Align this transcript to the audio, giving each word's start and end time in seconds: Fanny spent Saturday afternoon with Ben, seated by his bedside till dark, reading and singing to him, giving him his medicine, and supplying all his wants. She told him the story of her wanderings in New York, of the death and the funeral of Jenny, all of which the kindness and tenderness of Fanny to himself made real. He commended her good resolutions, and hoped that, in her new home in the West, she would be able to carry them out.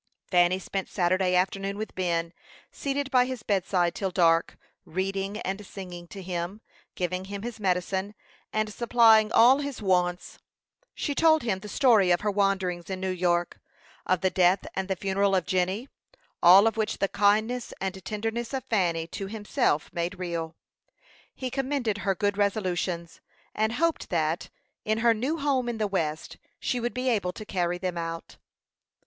Fanny 0.31 0.57
spent 0.57 0.89
Saturday 0.89 1.35
afternoon 1.35 1.77
with 1.77 1.93
Ben, 1.93 2.33
seated 2.71 3.11
by 3.11 3.25
his 3.25 3.43
bedside 3.43 3.93
till 3.93 4.09
dark, 4.09 4.57
reading 4.83 5.37
and 5.41 5.63
singing 5.63 6.07
to 6.07 6.23
him, 6.23 6.61
giving 6.95 7.25
him 7.25 7.43
his 7.43 7.59
medicine, 7.59 8.15
and 8.51 8.73
supplying 8.73 9.31
all 9.31 9.59
his 9.59 9.79
wants. 9.79 10.39
She 10.95 11.13
told 11.13 11.43
him 11.43 11.59
the 11.59 11.69
story 11.69 12.09
of 12.09 12.21
her 12.21 12.31
wanderings 12.31 12.89
in 12.89 12.99
New 12.99 13.11
York, 13.11 13.59
of 14.07 14.21
the 14.21 14.31
death 14.31 14.65
and 14.73 14.87
the 14.87 14.95
funeral 14.95 15.35
of 15.35 15.45
Jenny, 15.45 15.87
all 16.41 16.65
of 16.65 16.77
which 16.77 16.97
the 16.97 17.07
kindness 17.07 17.71
and 17.79 18.03
tenderness 18.03 18.53
of 18.55 18.63
Fanny 18.63 19.05
to 19.05 19.27
himself 19.27 19.93
made 19.93 20.17
real. 20.17 20.55
He 21.35 21.51
commended 21.51 21.99
her 21.99 22.15
good 22.15 22.39
resolutions, 22.39 23.21
and 23.53 23.73
hoped 23.73 24.09
that, 24.09 24.49
in 24.83 24.97
her 25.05 25.13
new 25.13 25.37
home 25.37 25.69
in 25.69 25.77
the 25.77 25.85
West, 25.85 26.37
she 26.59 26.79
would 26.79 26.95
be 26.95 27.07
able 27.07 27.33
to 27.33 27.45
carry 27.45 27.77
them 27.77 27.99
out. 27.99 28.37